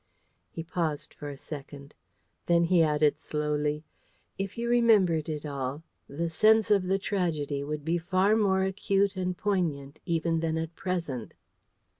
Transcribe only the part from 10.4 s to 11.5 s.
at present."